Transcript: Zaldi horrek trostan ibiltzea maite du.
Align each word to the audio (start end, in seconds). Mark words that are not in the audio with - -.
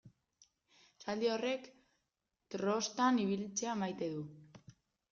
Zaldi 1.05 1.29
horrek 1.35 1.69
trostan 2.55 3.25
ibiltzea 3.27 3.79
maite 3.85 4.15
du. 4.19 4.27